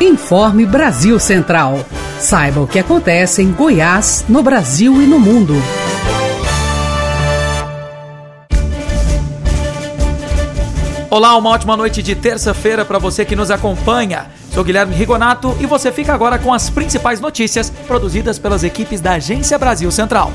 [0.00, 1.80] Informe Brasil Central.
[2.20, 5.54] Saiba o que acontece em Goiás, no Brasil e no mundo.
[11.08, 14.26] Olá, uma ótima noite de terça-feira para você que nos acompanha.
[14.52, 19.12] Sou Guilherme Rigonato e você fica agora com as principais notícias produzidas pelas equipes da
[19.12, 20.30] Agência Brasil Central.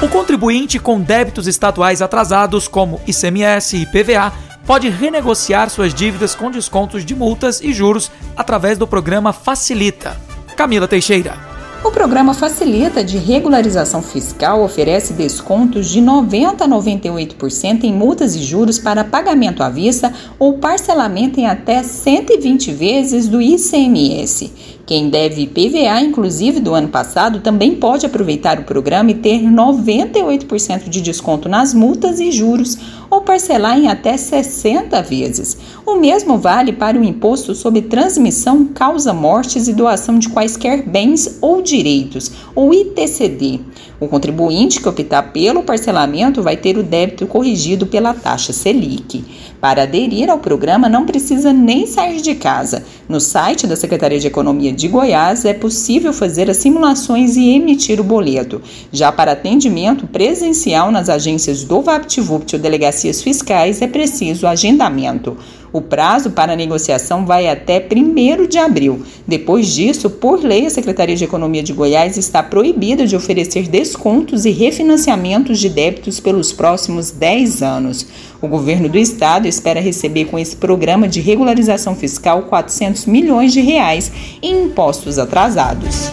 [0.00, 4.32] O contribuinte com débitos estaduais atrasados, como ICMS e PVA,
[4.66, 10.16] pode renegociar suas dívidas com descontos de multas e juros através do programa Facilita.
[10.56, 11.52] Camila Teixeira.
[11.84, 18.42] O programa Facilita de Regularização Fiscal oferece descontos de 90 a 98% em multas e
[18.42, 24.52] juros para pagamento à vista ou parcelamento em até 120 vezes do ICMS.
[24.92, 30.90] Quem deve PVA, inclusive do ano passado, também pode aproveitar o programa e ter 98%
[30.90, 32.76] de desconto nas multas e juros
[33.08, 35.56] ou parcelar em até 60 vezes.
[35.86, 41.38] O mesmo vale para o imposto sobre transmissão, causa mortes e doação de quaisquer bens
[41.40, 43.60] ou direitos, ou ITCD.
[43.98, 49.24] O contribuinte que optar pelo parcelamento vai ter o débito corrigido pela taxa Selic.
[49.60, 52.82] Para aderir ao programa, não precisa nem sair de casa.
[53.08, 58.00] No site da Secretaria de Economia de Goiás é possível fazer as simulações e emitir
[58.00, 58.60] o boleto.
[58.90, 65.36] Já para atendimento presencial nas agências do VaptVupt ou delegacias fiscais é preciso agendamento.
[65.72, 69.02] O prazo para negociação vai até 1 de abril.
[69.26, 74.44] Depois disso, por lei, a Secretaria de Economia de Goiás está proibida de oferecer descontos
[74.44, 78.06] e refinanciamentos de débitos pelos próximos 10 anos.
[78.42, 83.60] O governo do estado espera receber com esse programa de regularização fiscal 400 milhões de
[83.62, 84.12] reais
[84.42, 86.12] em impostos atrasados.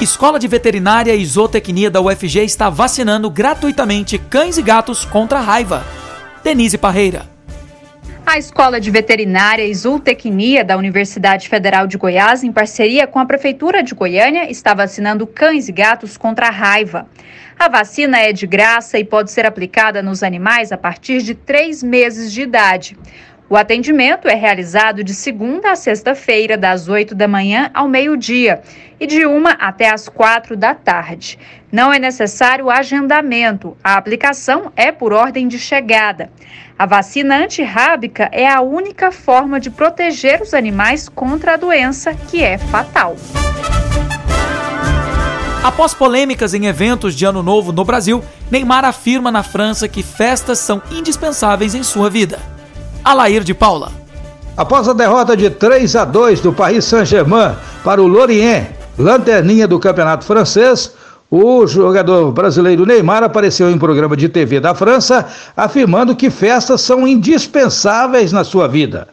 [0.00, 5.42] Escola de Veterinária e Zootecnia da UFG está vacinando gratuitamente cães e gatos contra a
[5.42, 6.03] raiva.
[6.44, 7.26] Denise Parreira.
[8.26, 13.24] A Escola de Veterinária e Zootecnia da Universidade Federal de Goiás, em parceria com a
[13.24, 17.08] Prefeitura de Goiânia, está vacinando cães e gatos contra a raiva.
[17.58, 21.82] A vacina é de graça e pode ser aplicada nos animais a partir de três
[21.82, 22.94] meses de idade.
[23.48, 28.62] O atendimento é realizado de segunda a sexta-feira, das 8 da manhã ao meio-dia
[28.98, 31.38] e de uma até as quatro da tarde.
[31.70, 36.30] Não é necessário agendamento, a aplicação é por ordem de chegada.
[36.78, 42.42] A vacina antirrábica é a única forma de proteger os animais contra a doença, que
[42.42, 43.14] é fatal.
[45.62, 50.58] Após polêmicas em eventos de Ano Novo no Brasil, Neymar afirma na França que festas
[50.58, 52.53] são indispensáveis em sua vida.
[53.04, 53.92] Alair de Paula.
[54.56, 57.54] Após a derrota de 3 a 2 do Paris Saint-Germain
[57.84, 60.92] para o Lorient, lanterninha do campeonato francês,
[61.30, 65.26] o jogador brasileiro Neymar apareceu em um programa de TV da França
[65.56, 69.08] afirmando que festas são indispensáveis na sua vida.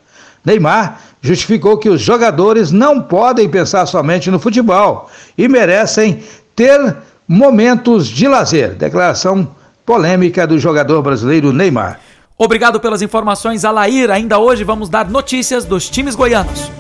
[0.46, 6.24] Neymar justificou que os jogadores não podem pensar somente no futebol e merecem
[6.56, 6.96] ter
[7.28, 8.76] momentos de lazer.
[8.76, 9.48] Declaração
[9.86, 12.00] polêmica do jogador brasileiro Neymar.
[12.44, 14.10] Obrigado pelas informações, Alair.
[14.10, 16.72] Ainda hoje vamos dar notícias dos times goianos.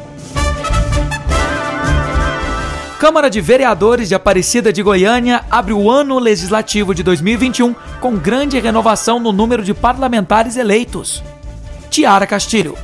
[2.97, 8.59] Câmara de Vereadores de Aparecida de Goiânia abre o ano legislativo de 2021 com grande
[8.59, 11.21] renovação no número de parlamentares eleitos.
[11.91, 12.75] Tiara Castilho.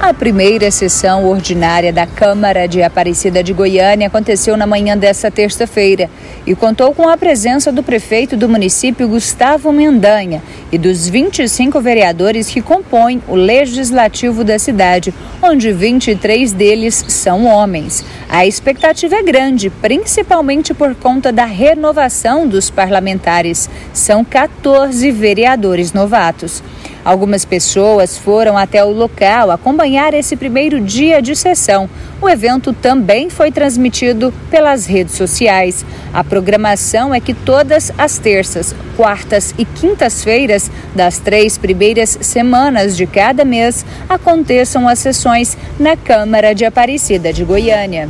[0.00, 6.08] A primeira sessão ordinária da Câmara de Aparecida de Goiânia aconteceu na manhã desta terça-feira
[6.46, 12.48] e contou com a presença do prefeito do município, Gustavo Mendanha, e dos 25 vereadores
[12.48, 15.12] que compõem o legislativo da cidade,
[15.42, 18.04] onde 23 deles são homens.
[18.28, 23.68] A expectativa é grande, principalmente por conta da renovação dos parlamentares.
[23.92, 26.62] São 14 vereadores novatos.
[27.06, 31.88] Algumas pessoas foram até o local acompanhar esse primeiro dia de sessão.
[32.20, 35.86] O evento também foi transmitido pelas redes sociais.
[36.12, 43.06] A programação é que todas as terças, quartas e quintas-feiras das três primeiras semanas de
[43.06, 48.08] cada mês aconteçam as sessões na Câmara de Aparecida de Goiânia.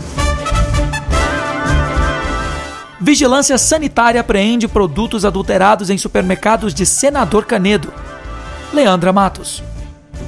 [2.98, 7.92] Vigilância Sanitária apreende produtos adulterados em supermercados de Senador Canedo.
[8.72, 9.62] Leandra Matos.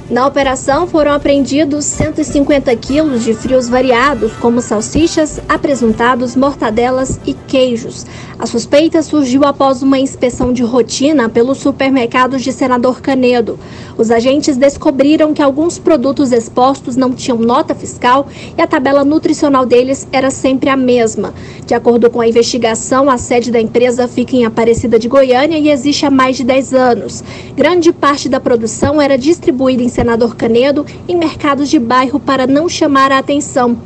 [0.09, 8.07] Na operação foram apreendidos 150 quilos de frios variados, como salsichas, apresuntados, mortadelas e queijos.
[8.39, 13.59] A suspeita surgiu após uma inspeção de rotina pelos supermercados de Senador Canedo.
[13.97, 18.27] Os agentes descobriram que alguns produtos expostos não tinham nota fiscal
[18.57, 21.33] e a tabela nutricional deles era sempre a mesma.
[21.67, 25.69] De acordo com a investigação, a sede da empresa fica em Aparecida de Goiânia e
[25.69, 27.23] existe há mais de 10 anos.
[27.55, 32.69] Grande parte da produção era distribuída em Senador Canedo em mercados de bairro para não
[32.69, 33.77] chamar a atenção.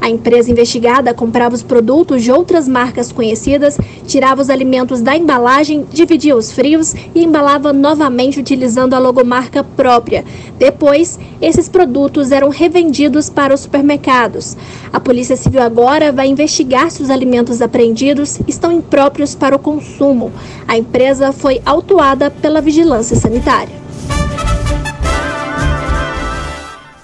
[0.00, 3.76] A empresa investigada comprava os produtos de outras marcas conhecidas,
[4.06, 10.24] tirava os alimentos da embalagem, dividia os frios e embalava novamente utilizando a logomarca própria.
[10.58, 14.56] Depois, esses produtos eram revendidos para os supermercados.
[14.90, 20.32] A Polícia Civil agora vai investigar se os alimentos apreendidos estão impróprios para o consumo.
[20.66, 23.87] A empresa foi autuada pela Vigilância Sanitária.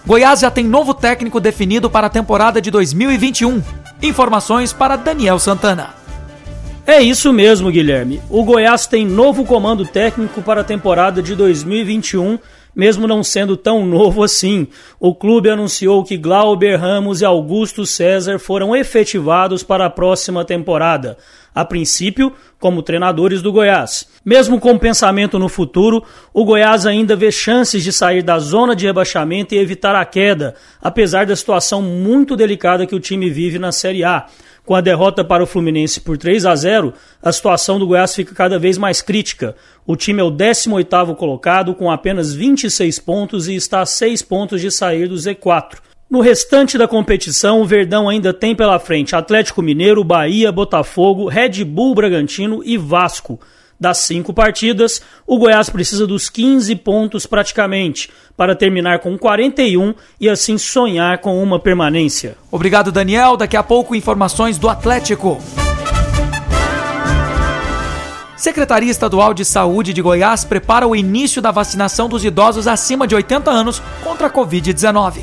[0.07, 3.63] Goiás já tem novo técnico definido para a temporada de 2021.
[4.03, 5.95] Informações para Daniel Santana.
[6.87, 8.21] É isso mesmo, Guilherme.
[8.29, 12.39] O Goiás tem novo comando técnico para a temporada de 2021,
[12.75, 14.67] mesmo não sendo tão novo assim.
[14.99, 21.17] O clube anunciou que Glauber Ramos e Augusto César foram efetivados para a próxima temporada
[21.55, 24.09] a princípio, como treinadores do Goiás.
[24.25, 28.87] Mesmo com pensamento no futuro, o Goiás ainda vê chances de sair da zona de
[28.87, 33.71] rebaixamento e evitar a queda, apesar da situação muito delicada que o time vive na
[33.71, 34.27] Série A.
[34.65, 38.35] Com a derrota para o Fluminense por 3 a 0, a situação do Goiás fica
[38.35, 39.55] cada vez mais crítica.
[39.87, 44.63] O time é o 18º colocado com apenas 26 pontos e está a 6 pontos
[44.63, 45.77] de sair do Z4.
[46.09, 51.63] No restante da competição, o Verdão ainda tem pela frente Atlético Mineiro, Bahia, Botafogo, Red
[51.65, 53.39] Bull Bragantino e Vasco.
[53.79, 60.29] Das cinco partidas, o Goiás precisa dos 15 pontos praticamente para terminar com 41 e
[60.29, 62.37] assim sonhar com uma permanência.
[62.51, 63.37] Obrigado, Daniel.
[63.37, 65.41] Daqui a pouco, informações do Atlético.
[68.37, 73.15] Secretaria Estadual de Saúde de Goiás prepara o início da vacinação dos idosos acima de
[73.15, 75.21] 80 anos contra a Covid-19.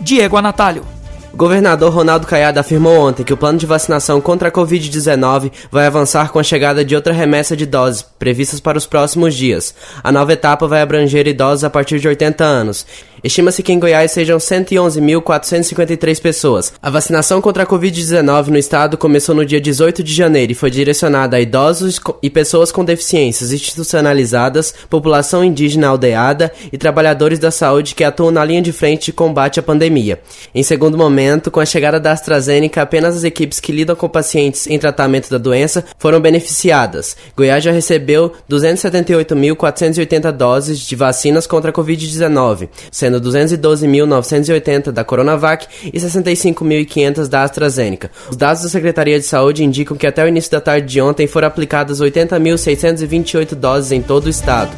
[0.00, 1.01] Diego Anatalho.
[1.32, 5.86] O governador Ronaldo Caiado afirmou ontem que o plano de vacinação contra a Covid-19 vai
[5.86, 9.74] avançar com a chegada de outra remessa de doses, previstas para os próximos dias.
[10.04, 12.86] A nova etapa vai abranger idosos a partir de 80 anos
[13.24, 16.72] Estima-se que em Goiás sejam 111.453 pessoas.
[16.82, 20.72] A vacinação contra a Covid-19 no estado começou no dia 18 de janeiro e foi
[20.72, 27.94] direcionada a idosos e pessoas com deficiências institucionalizadas, população indígena aldeada e trabalhadores da saúde
[27.94, 30.20] que atuam na linha de frente de combate à pandemia.
[30.52, 34.66] Em segundo momento, com a chegada da AstraZeneca, apenas as equipes que lidam com pacientes
[34.66, 37.16] em tratamento da doença foram beneficiadas.
[37.36, 45.66] Goiás já recebeu 278.480 doses de vacinas contra a Covid-19, sendo sendo 212.980 da Coronavac
[45.84, 48.10] e 65.500 da AstraZeneca.
[48.30, 51.26] Os dados da Secretaria de Saúde indicam que até o início da tarde de ontem
[51.26, 54.70] foram aplicadas 80.628 doses em todo o estado.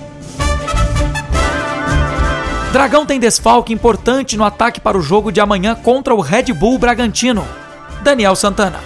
[2.72, 6.76] Dragão tem desfalque importante no ataque para o jogo de amanhã contra o Red Bull
[6.78, 7.46] Bragantino.
[8.02, 8.80] Daniel Santana.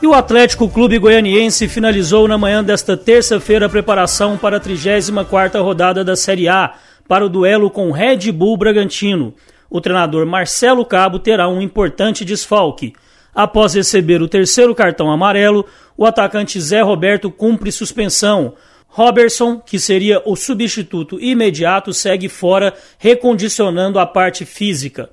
[0.00, 5.62] E o Atlético Clube Goianiense finalizou na manhã desta terça-feira a preparação para a 34ª
[5.62, 6.74] rodada da Série A
[7.08, 9.34] para o duelo com Red Bull Bragantino.
[9.68, 12.92] O treinador Marcelo Cabo terá um importante desfalque.
[13.34, 15.66] Após receber o terceiro cartão amarelo,
[15.96, 18.54] o atacante Zé Roberto cumpre suspensão.
[18.86, 25.10] Robertson, que seria o substituto imediato, segue fora, recondicionando a parte física.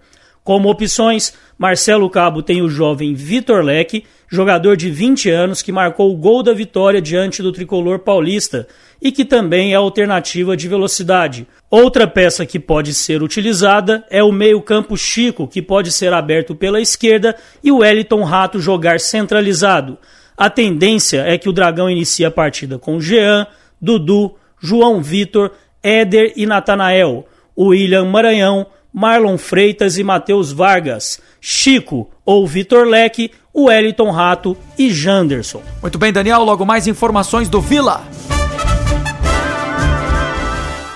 [0.52, 6.12] Como opções, Marcelo Cabo tem o jovem Vitor Leque, jogador de 20 anos que marcou
[6.12, 8.68] o gol da vitória diante do tricolor paulista
[9.02, 11.48] e que também é alternativa de velocidade.
[11.70, 16.82] Outra peça que pode ser utilizada é o meio-campo Chico, que pode ser aberto pela
[16.82, 19.98] esquerda, e o Wellington Rato jogar centralizado.
[20.36, 23.48] A tendência é que o Dragão inicie a partida com Jean,
[23.82, 27.26] Dudu, João Vitor, Éder e Natanael,
[27.58, 35.62] William Maranhão, Marlon Freitas e Matheus Vargas, Chico ou Vitor Leque, Wellington Rato e Janderson.
[35.82, 38.04] Muito bem, Daniel, logo mais informações do Vila.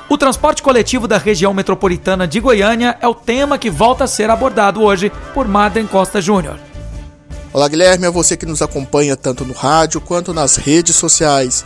[0.07, 4.29] O transporte coletivo da região metropolitana de Goiânia é o tema que volta a ser
[4.29, 6.57] abordado hoje por Madren Costa Júnior.
[7.51, 11.65] Olá, Guilherme, a você que nos acompanha tanto no rádio quanto nas redes sociais.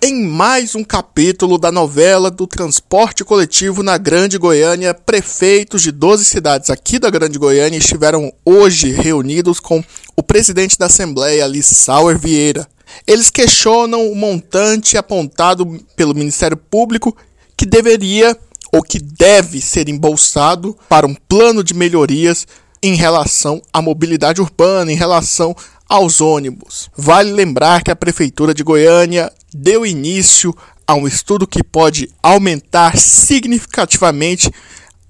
[0.00, 6.24] Em mais um capítulo da novela do transporte coletivo na Grande Goiânia, prefeitos de 12
[6.24, 9.82] cidades aqui da Grande Goiânia estiveram hoje reunidos com
[10.14, 12.68] o presidente da Assembleia, Lissauer Vieira.
[13.08, 17.16] Eles questionam o montante apontado pelo Ministério Público
[17.56, 18.38] que deveria
[18.70, 22.46] ou que deve ser embolsado para um plano de melhorias
[22.80, 25.56] em relação à mobilidade urbana, em relação
[25.88, 26.90] aos ônibus.
[26.96, 30.54] Vale lembrar que a Prefeitura de Goiânia deu início
[30.86, 34.50] a um estudo que pode aumentar significativamente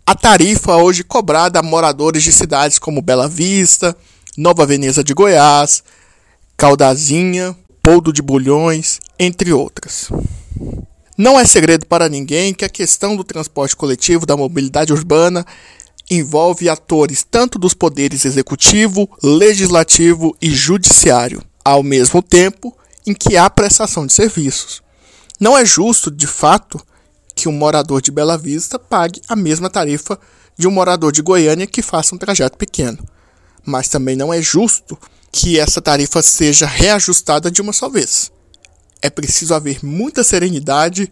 [0.07, 3.97] a tarifa hoje cobrada a moradores de cidades como Bela Vista,
[4.37, 5.83] Nova Veneza de Goiás,
[6.57, 10.09] Caldazinha, Poldo de Bulhões, entre outras.
[11.17, 15.45] Não é segredo para ninguém que a questão do transporte coletivo, da mobilidade urbana,
[16.11, 23.49] envolve atores tanto dos poderes executivo, legislativo e judiciário, ao mesmo tempo em que há
[23.49, 24.83] prestação de serviços.
[25.39, 26.81] Não é justo, de fato,
[27.35, 30.19] que um morador de Bela Vista pague a mesma tarifa
[30.57, 32.99] de um morador de Goiânia que faça um trajeto pequeno.
[33.65, 34.99] Mas também não é justo
[35.31, 38.33] que essa tarifa seja reajustada de uma só vez.
[39.01, 41.11] É preciso haver muita serenidade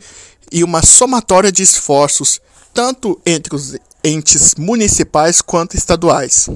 [0.51, 2.41] e uma somatória de esforços,
[2.75, 3.77] tanto entre os
[4.07, 6.49] entes municipais quanto estaduais.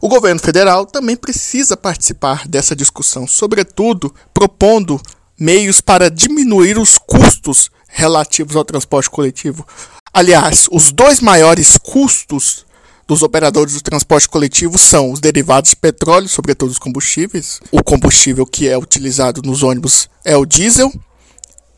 [0.00, 5.00] O governo federal também precisa participar dessa discussão, sobretudo propondo
[5.38, 9.66] meios para diminuir os custos relativos ao transporte coletivo.
[10.12, 12.64] Aliás, os dois maiores custos
[13.06, 17.60] dos operadores do transporte coletivo são os derivados de petróleo, sobretudo os combustíveis.
[17.70, 20.92] O combustível que é utilizado nos ônibus é o diesel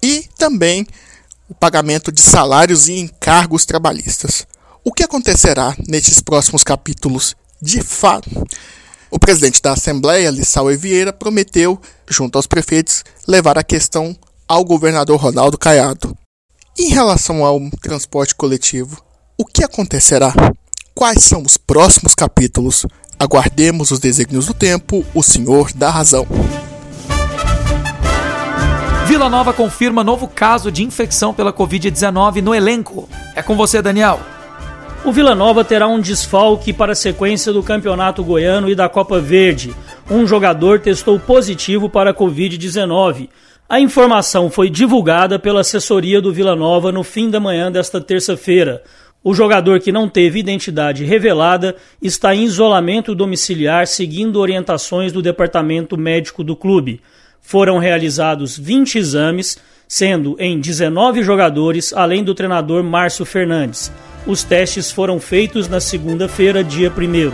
[0.02, 0.86] e também
[1.48, 4.46] o pagamento de salários e encargos trabalhistas.
[4.88, 7.34] O que acontecerá nestes próximos capítulos?
[7.60, 8.30] De fato,
[9.10, 11.76] o presidente da Assembleia, Lissau Vieira, prometeu,
[12.08, 14.16] junto aos prefeitos, levar a questão
[14.46, 16.16] ao governador Ronaldo Caiado.
[16.78, 19.02] Em relação ao transporte coletivo,
[19.36, 20.32] o que acontecerá?
[20.94, 22.86] Quais são os próximos capítulos?
[23.18, 26.28] Aguardemos os desígnios do tempo, o Senhor dá razão.
[29.08, 33.08] Vila Nova confirma novo caso de infecção pela Covid-19 no elenco.
[33.34, 34.35] É com você, Daniel.
[35.06, 39.20] O Vila Nova terá um desfalque para a sequência do Campeonato Goiano e da Copa
[39.20, 39.72] Verde.
[40.10, 43.28] Um jogador testou positivo para a Covid-19.
[43.68, 48.82] A informação foi divulgada pela assessoria do Vila Nova no fim da manhã desta terça-feira.
[49.22, 55.96] O jogador que não teve identidade revelada está em isolamento domiciliar seguindo orientações do departamento
[55.96, 57.00] médico do clube.
[57.40, 63.92] Foram realizados 20 exames, sendo em 19 jogadores, além do treinador Márcio Fernandes.
[64.26, 67.32] Os testes foram feitos na segunda-feira, dia 1.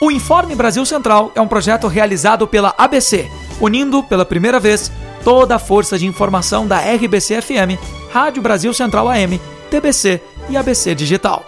[0.00, 3.30] O Informe Brasil Central é um projeto realizado pela ABC,
[3.60, 4.90] unindo pela primeira vez
[5.22, 7.78] toda a força de informação da RBC FM,
[8.12, 11.44] Rádio Brasil Central AM, TBC e ABC Digital.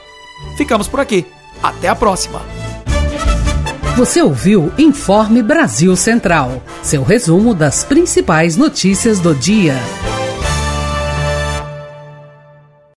[0.57, 1.27] Ficamos por aqui.
[1.63, 2.41] Até a próxima.
[3.97, 9.75] Você ouviu Informe Brasil Central, seu resumo das principais notícias do dia.